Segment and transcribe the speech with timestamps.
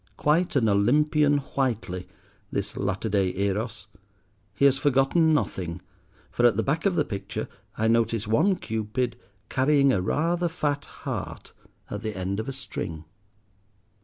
[0.17, 2.07] Quite an Olympian Whiteley,
[2.51, 3.85] this latter day Eros;
[4.55, 5.79] he has forgotten nothing,
[6.31, 9.15] for, at the back of the picture, I notice one Cupid
[9.49, 11.53] carrying a rather fat heart
[11.91, 13.05] at the end of a string.